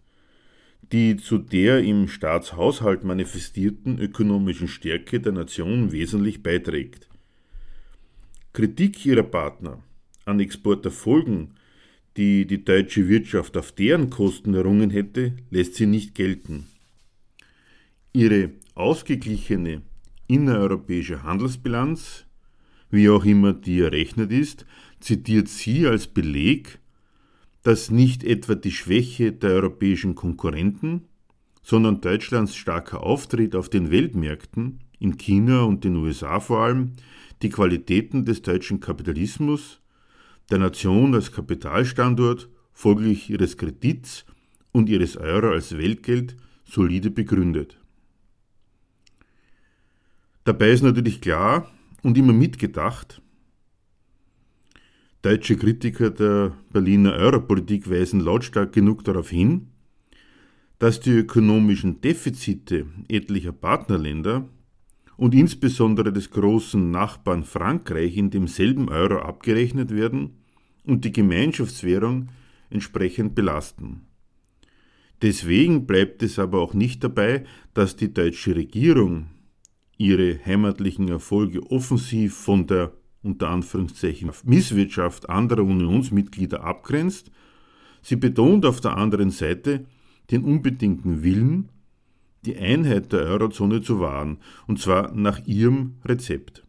[0.92, 7.08] die zu der im Staatshaushalt manifestierten ökonomischen Stärke der Nation wesentlich beiträgt.
[8.52, 9.84] Kritik ihrer Partner
[10.26, 11.54] an Exporterfolgen,
[12.18, 16.66] die die deutsche Wirtschaft auf deren Kosten errungen hätte, lässt sie nicht gelten.
[18.12, 19.84] Ihre ausgeglichene
[20.26, 22.26] innereuropäische Handelsbilanz,
[22.90, 24.66] wie auch immer die errechnet ist,
[25.00, 26.80] zitiert sie als Beleg
[27.64, 31.08] dass nicht etwa die Schwäche der europäischen Konkurrenten,
[31.62, 36.94] sondern Deutschlands starker Auftritt auf den Weltmärkten, in China und den USA vor allem,
[37.42, 39.82] die Qualitäten des deutschen Kapitalismus,
[40.50, 44.26] der Nation als Kapitalstandort, folglich ihres Kredits
[44.72, 46.36] und ihres Euro als Weltgeld
[46.66, 47.78] solide begründet.
[50.44, 51.70] Dabei ist natürlich klar
[52.04, 53.22] und immer mitgedacht,
[55.22, 59.68] Deutsche Kritiker der Berliner Europolitik weisen lautstark genug darauf hin,
[60.80, 64.47] dass die ökonomischen Defizite etlicher Partnerländer
[65.18, 70.38] und insbesondere des großen Nachbarn Frankreich in demselben Euro abgerechnet werden
[70.86, 72.30] und die Gemeinschaftswährung
[72.70, 74.08] entsprechend belasten.
[75.22, 77.43] Deswegen bleibt es aber auch nicht dabei,
[77.74, 79.26] dass die deutsche Regierung
[80.00, 87.30] ihre heimatlichen Erfolge offensiv von der unter Anführungszeichen Misswirtschaft anderer Unionsmitglieder abgrenzt,
[88.02, 89.86] sie betont auf der anderen Seite
[90.32, 91.70] den unbedingten Willen,
[92.45, 94.38] die Einheit der Eurozone zu wahren,
[94.68, 96.64] und zwar nach ihrem Rezept.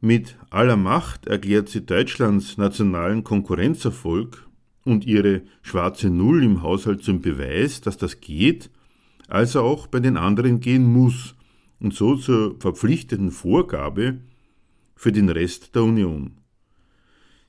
[0.00, 4.46] Mit aller Macht erklärt sie Deutschlands nationalen Konkurrenzerfolg
[4.84, 8.70] und ihre schwarze Null im Haushalt zum Beweis, dass das geht,
[9.28, 11.34] als auch bei den anderen gehen muss,
[11.80, 14.20] und so zur verpflichtenden Vorgabe
[14.96, 16.38] für den Rest der Union.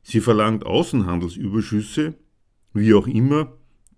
[0.03, 2.15] Sie verlangt Außenhandelsüberschüsse,
[2.73, 3.53] wie auch immer,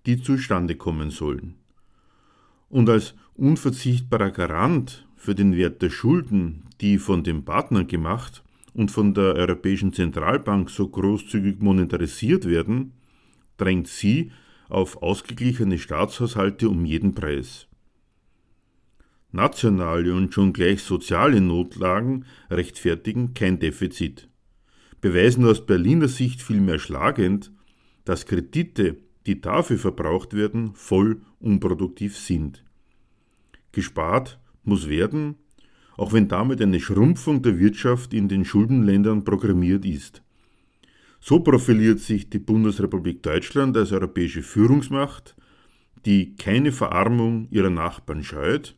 [0.05, 1.55] die zustande kommen sollen.
[2.69, 8.91] Und als unverzichtbarer Garant für den Wert der Schulden, die von den Partnern gemacht und
[8.91, 12.93] von der Europäischen Zentralbank so großzügig monetarisiert werden,
[13.57, 14.32] drängt sie
[14.70, 17.68] auf ausgeglichene Staatshaushalte um jeden Preis.
[19.32, 24.30] Nationale und schon gleich soziale Notlagen rechtfertigen kein Defizit,
[25.01, 27.51] beweisen aus Berliner Sicht vielmehr schlagend,
[28.05, 32.63] dass Kredite, die dafür verbraucht werden, voll unproduktiv sind.
[33.74, 35.36] Gespart muss werden,
[35.97, 40.24] auch wenn damit eine Schrumpfung der Wirtschaft in den Schuldenländern programmiert ist.
[41.20, 45.36] So profiliert sich die Bundesrepublik Deutschland als europäische Führungsmacht,
[46.05, 48.76] die keine Verarmung ihrer Nachbarn scheut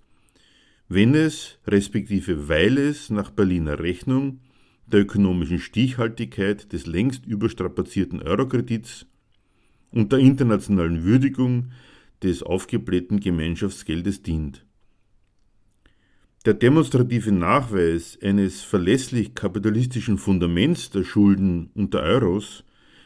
[0.89, 4.39] wenn es, respektive weil es nach Berliner Rechnung
[4.87, 9.05] der ökonomischen Stichhaltigkeit des längst überstrapazierten Eurokredits
[9.91, 11.71] und der internationalen Würdigung
[12.23, 14.65] des aufgeblähten Gemeinschaftsgeldes dient.
[16.45, 22.63] Der demonstrative Nachweis eines verlässlich kapitalistischen Fundaments der Schulden und der Euros,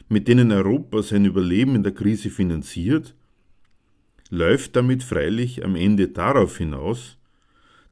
[0.07, 3.15] mit denen Europa sein Überleben in der Krise finanziert,
[4.29, 7.17] läuft damit freilich am Ende darauf hinaus,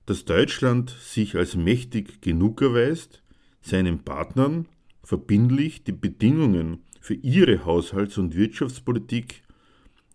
[0.05, 3.23] dass Deutschland sich als mächtig genug erweist,
[3.61, 4.67] seinen Partnern
[5.03, 9.41] verbindlich die Bedingungen für ihre Haushalts- und Wirtschaftspolitik,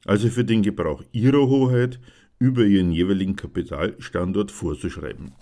[0.04, 1.98] also für den Gebrauch ihrer Hoheit
[2.38, 5.32] über ihren jeweiligen Kapitalstandort vorzuschreiben.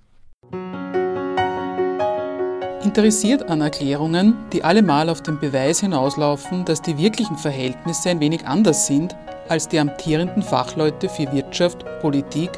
[2.84, 8.46] Interessiert an Erklärungen, die allemal auf den Beweis hinauslaufen, dass die wirklichen Verhältnisse ein wenig
[8.46, 9.16] anders sind,
[9.48, 12.50] als die amtierenden Fachleute für Wirtschaft, Politik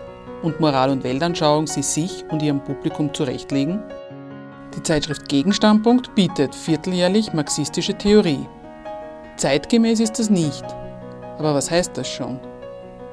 [0.43, 3.81] und Moral- und Weltanschauung sie sich und ihrem Publikum zurechtlegen?
[4.77, 8.47] Die Zeitschrift Gegenstandpunkt bietet vierteljährlich marxistische Theorie.
[9.37, 10.65] Zeitgemäß ist das nicht.
[11.39, 12.41] Aber was heißt das schon?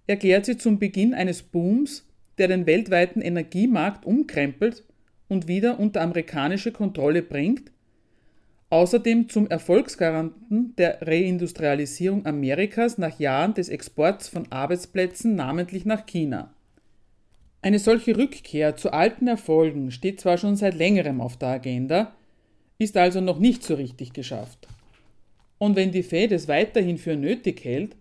[0.08, 2.06] erklärt sie zum Beginn eines Booms,
[2.38, 4.84] der den weltweiten Energiemarkt umkrempelt
[5.28, 7.72] und wieder unter amerikanische Kontrolle bringt,
[8.70, 16.54] außerdem zum Erfolgsgaranten der Reindustrialisierung Amerikas nach Jahren des Exports von Arbeitsplätzen, namentlich nach China.
[17.62, 22.16] Eine solche Rückkehr zu alten Erfolgen steht zwar schon seit längerem auf der Agenda,
[22.78, 24.68] ist also noch nicht so richtig geschafft.
[25.58, 27.96] Und wenn die Fed es weiterhin für nötig hält,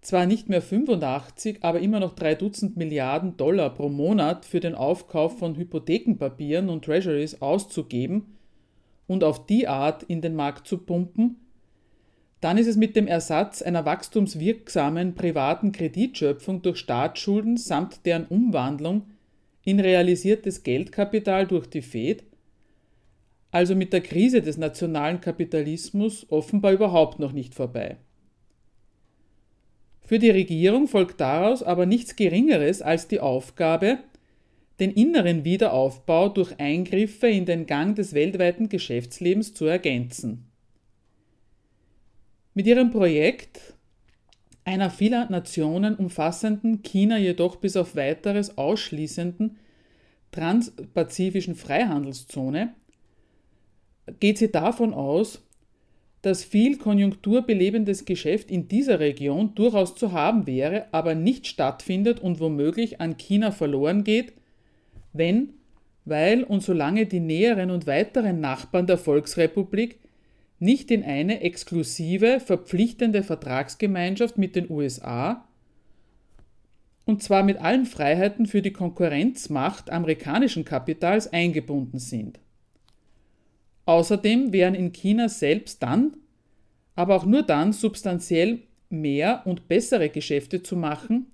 [0.00, 4.74] zwar nicht mehr 85, aber immer noch drei Dutzend Milliarden Dollar pro Monat für den
[4.74, 8.36] Aufkauf von Hypothekenpapieren und Treasuries auszugeben
[9.06, 11.36] und auf die Art in den Markt zu pumpen,
[12.40, 19.02] dann ist es mit dem Ersatz einer wachstumswirksamen privaten Kreditschöpfung durch Staatsschulden samt deren Umwandlung
[19.64, 22.22] in realisiertes Geldkapital durch die Fed
[23.50, 27.96] also mit der Krise des nationalen Kapitalismus offenbar überhaupt noch nicht vorbei.
[30.08, 33.98] Für die Regierung folgt daraus aber nichts Geringeres als die Aufgabe,
[34.80, 40.46] den inneren Wiederaufbau durch Eingriffe in den Gang des weltweiten Geschäftslebens zu ergänzen.
[42.54, 43.74] Mit ihrem Projekt
[44.64, 49.58] einer vieler Nationen umfassenden, China jedoch bis auf weiteres ausschließenden
[50.30, 52.72] transpazifischen Freihandelszone
[54.20, 55.42] geht sie davon aus,
[56.22, 62.40] dass viel konjunkturbelebendes Geschäft in dieser Region durchaus zu haben wäre, aber nicht stattfindet und
[62.40, 64.32] womöglich an China verloren geht,
[65.12, 65.54] wenn,
[66.04, 70.00] weil und solange die näheren und weiteren Nachbarn der Volksrepublik
[70.58, 75.44] nicht in eine exklusive, verpflichtende Vertragsgemeinschaft mit den USA
[77.08, 82.38] und zwar mit allen Freiheiten für die Konkurrenzmacht amerikanischen Kapitals eingebunden sind.
[83.88, 86.18] Außerdem wären in China selbst dann,
[86.94, 88.58] aber auch nur dann substanziell
[88.90, 91.24] mehr und bessere Geschäfte zu machen,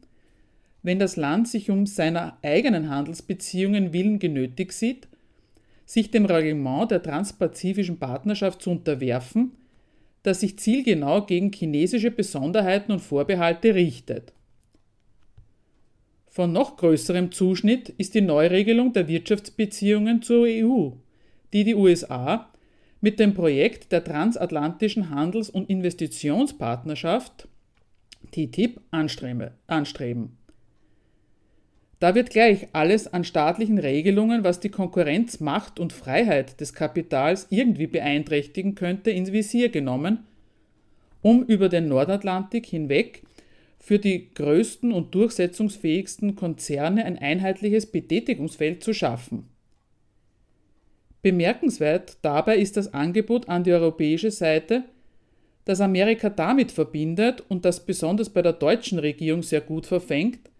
[0.80, 5.08] wenn das Land sich um seiner eigenen Handelsbeziehungen willen genötigt sieht,
[5.84, 9.56] sich dem Reglement der transpazifischen Partnerschaft zu unterwerfen,
[10.22, 14.32] das sich zielgenau gegen chinesische Besonderheiten und Vorbehalte richtet.
[16.30, 20.92] Von noch größerem Zuschnitt ist die Neuregelung der Wirtschaftsbeziehungen zur EU
[21.54, 22.50] die die USA
[23.00, 27.48] mit dem Projekt der transatlantischen Handels- und Investitionspartnerschaft
[28.32, 30.36] TTIP anstreben.
[32.00, 37.46] Da wird gleich alles an staatlichen Regelungen, was die Konkurrenz, Macht und Freiheit des Kapitals
[37.50, 40.26] irgendwie beeinträchtigen könnte, ins Visier genommen,
[41.22, 43.22] um über den Nordatlantik hinweg
[43.78, 49.53] für die größten und durchsetzungsfähigsten Konzerne ein einheitliches Betätigungsfeld zu schaffen.
[51.24, 54.84] Bemerkenswert dabei ist das Angebot an die europäische Seite,
[55.64, 60.50] das Amerika damit verbindet und das besonders bei der deutschen Regierung sehr gut verfängt,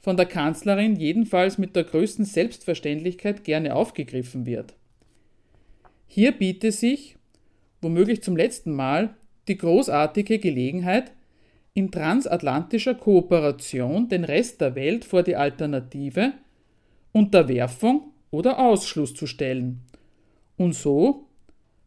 [0.00, 4.74] von der Kanzlerin jedenfalls mit der größten Selbstverständlichkeit gerne aufgegriffen wird.
[6.08, 7.14] Hier biete sich,
[7.80, 9.14] womöglich zum letzten Mal,
[9.46, 11.12] die großartige Gelegenheit,
[11.72, 16.32] in transatlantischer Kooperation den Rest der Welt vor die Alternative
[17.12, 19.82] Unterwerfung oder Ausschluss zu stellen
[20.60, 21.24] und so,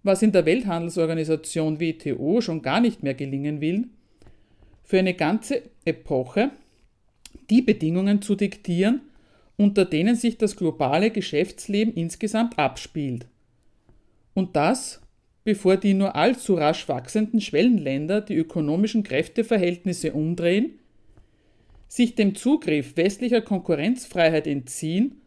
[0.02, 3.88] was in der Welthandelsorganisation WTO schon gar nicht mehr gelingen will,
[4.84, 6.50] für eine ganze Epoche
[7.52, 9.02] die Bedingungen zu diktieren,
[9.58, 13.28] unter denen sich das globale Geschäftsleben insgesamt abspielt.
[14.34, 15.02] Und das,
[15.44, 20.80] bevor die nur allzu rasch wachsenden Schwellenländer die ökonomischen Kräfteverhältnisse umdrehen,
[21.88, 25.22] sich dem Zugriff westlicher Konkurrenzfreiheit entziehen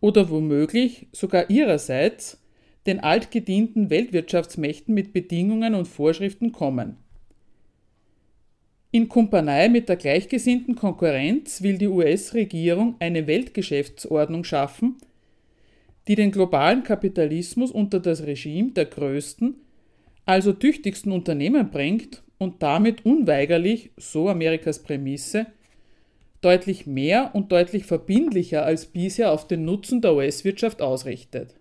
[0.00, 2.39] oder womöglich sogar ihrerseits
[2.86, 6.96] den altgedienten Weltwirtschaftsmächten mit Bedingungen und Vorschriften kommen.
[8.92, 14.96] In Kumpanei mit der gleichgesinnten Konkurrenz will die US-Regierung eine Weltgeschäftsordnung schaffen,
[16.08, 19.54] die den globalen Kapitalismus unter das Regime der größten,
[20.24, 25.46] also tüchtigsten Unternehmen bringt und damit unweigerlich, so Amerikas Prämisse,
[26.40, 31.59] deutlich mehr und deutlich verbindlicher als bisher auf den Nutzen der US-Wirtschaft ausrichtet.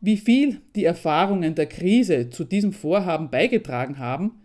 [0.00, 4.42] Wie viel die Erfahrungen der Krise zu diesem Vorhaben beigetragen haben,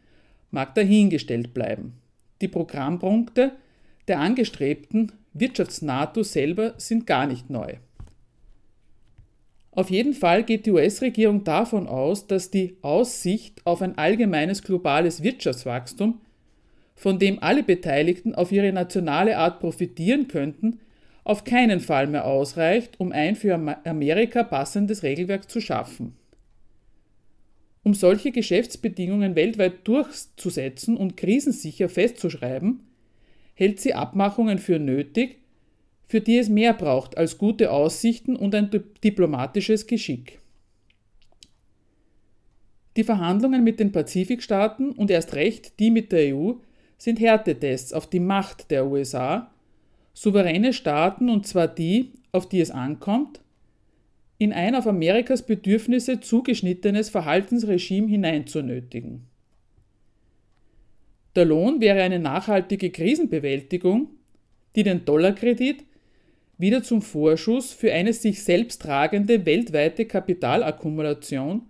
[0.50, 1.94] mag dahingestellt bleiben.
[2.42, 3.52] Die Programmpunkte
[4.08, 7.76] der angestrebten Wirtschafts-NATO selber sind gar nicht neu.
[9.72, 15.24] Auf jeden Fall geht die US-Regierung davon aus, dass die Aussicht auf ein allgemeines globales
[15.24, 16.22] Wirtschaftswachstum,
[16.96, 20.80] von dem alle Beteiligten auf ihre nationale Art profitieren könnten,
[21.24, 23.54] auf keinen Fall mehr ausreicht, um ein für
[23.86, 26.16] Amerika passendes Regelwerk zu schaffen.
[27.84, 32.82] Um solche Geschäftsbedingungen weltweit durchzusetzen und krisensicher festzuschreiben,
[33.56, 35.40] hält sie Abmachungen für nötig,
[36.08, 38.70] für die es mehr braucht als gute Aussichten und ein
[39.04, 40.40] diplomatisches Geschick.
[42.96, 46.54] Die Verhandlungen mit den Pazifikstaaten und erst recht die mit der EU
[46.98, 49.53] sind Härtetests auf die Macht der USA,
[50.14, 53.42] souveräne Staaten und zwar die, auf die es ankommt,
[54.38, 59.26] in ein auf Amerikas Bedürfnisse zugeschnittenes Verhaltensregime hineinzunötigen.
[61.36, 64.10] Der Lohn wäre eine nachhaltige Krisenbewältigung,
[64.76, 65.84] die den Dollarkredit
[66.58, 71.64] wieder zum Vorschuss für eine sich selbst tragende weltweite Kapitalakkumulation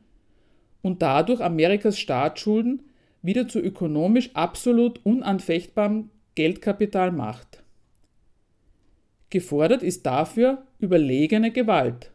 [0.82, 2.82] und dadurch Amerikas Staatsschulden
[3.22, 7.53] wieder zu ökonomisch absolut unanfechtbarem Geldkapital macht.
[9.34, 12.12] Gefordert ist dafür überlegene Gewalt.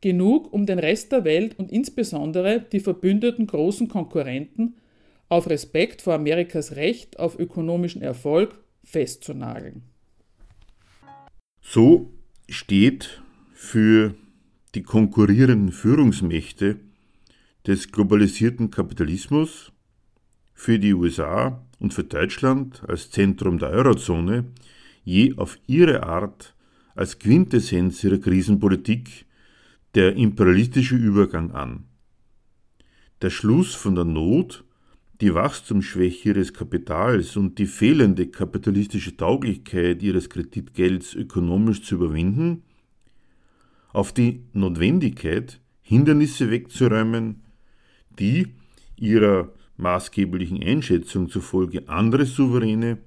[0.00, 4.76] Genug, um den Rest der Welt und insbesondere die verbündeten großen Konkurrenten
[5.28, 9.82] auf Respekt vor Amerikas Recht auf ökonomischen Erfolg festzunageln.
[11.60, 12.12] So
[12.48, 13.20] steht
[13.52, 14.14] für
[14.76, 16.76] die konkurrierenden Führungsmächte
[17.66, 19.72] des globalisierten Kapitalismus,
[20.54, 24.44] für die USA und für Deutschland als Zentrum der Eurozone
[25.06, 26.54] je auf ihre Art
[26.94, 29.24] als Quintessenz ihrer Krisenpolitik
[29.94, 31.84] der imperialistische Übergang an.
[33.22, 34.64] Der Schluss von der Not
[35.22, 42.64] die Wachstumsschwäche ihres Kapitals und die fehlende kapitalistische Tauglichkeit ihres Kreditgelds ökonomisch zu überwinden,
[43.92, 47.42] auf die Notwendigkeit, Hindernisse wegzuräumen,
[48.18, 48.48] die
[48.96, 52.98] ihrer maßgeblichen Einschätzung zufolge andere Souveräne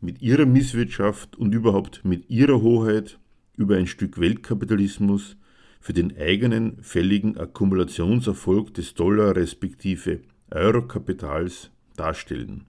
[0.00, 3.18] mit ihrer Misswirtschaft und überhaupt mit ihrer Hoheit
[3.56, 5.36] über ein Stück Weltkapitalismus
[5.80, 10.20] für den eigenen fälligen Akkumulationserfolg des Dollar respektive
[10.50, 12.64] Eurokapitals darstellen.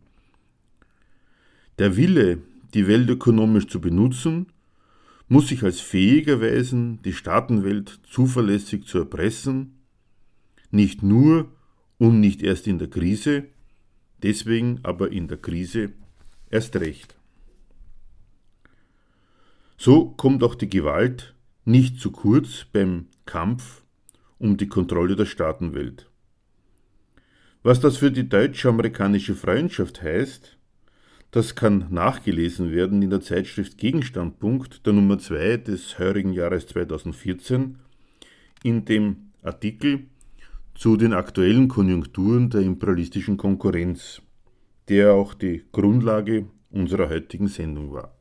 [1.80, 2.40] Der Wille,
[2.74, 4.48] die Welt ökonomisch zu benutzen,
[5.28, 9.80] muss sich als fähig erweisen, die Staatenwelt zuverlässig zu erpressen,
[10.72, 11.50] nicht nur
[11.98, 13.46] und nicht erst in der Krise,
[14.24, 15.94] deswegen aber in der Krise
[16.50, 17.16] erst recht.
[19.84, 21.34] So kommt auch die Gewalt
[21.66, 23.82] nicht zu kurz beim Kampf
[24.38, 26.08] um die Kontrolle der Staatenwelt.
[27.64, 30.56] Was das für die deutsch-amerikanische Freundschaft heißt,
[31.32, 37.80] das kann nachgelesen werden in der Zeitschrift Gegenstandpunkt der Nummer 2 des heurigen Jahres 2014
[38.62, 40.02] in dem Artikel
[40.76, 44.22] zu den aktuellen Konjunkturen der imperialistischen Konkurrenz,
[44.90, 48.21] der auch die Grundlage unserer heutigen Sendung war.